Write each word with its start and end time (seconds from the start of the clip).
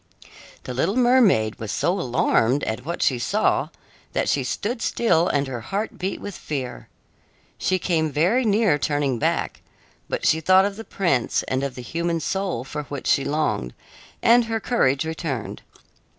The 0.63 0.73
little 0.73 0.95
mermaid 0.95 1.59
was 1.59 1.71
so 1.71 1.91
alarmed 1.99 2.63
at 2.63 2.83
what 2.83 3.03
she 3.03 3.19
saw 3.19 3.69
that 4.13 4.27
she 4.27 4.43
stood 4.43 4.81
still 4.81 5.27
and 5.27 5.45
her 5.45 5.61
heart 5.61 5.99
beat 5.99 6.19
with 6.19 6.35
fear. 6.35 6.89
She 7.59 7.77
came 7.77 8.11
very 8.11 8.43
near 8.43 8.79
turning 8.79 9.19
back, 9.19 9.61
but 10.09 10.25
she 10.25 10.41
thought 10.41 10.65
of 10.65 10.75
the 10.75 10.83
prince 10.83 11.43
and 11.43 11.61
of 11.61 11.75
the 11.75 11.83
human 11.83 12.19
soul 12.19 12.63
for 12.63 12.85
which 12.85 13.05
she 13.05 13.23
longed, 13.23 13.75
and 14.23 14.45
her 14.45 14.59
courage 14.59 15.05
returned. 15.05 15.61